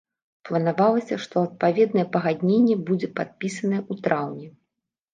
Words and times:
Планавалася, 0.49 1.17
што 1.25 1.43
адпаведнае 1.49 2.07
пагадненне 2.17 2.75
будзе 2.91 3.13
падпісанае 3.23 3.81
ў 3.91 4.09
траўні. 4.09 4.47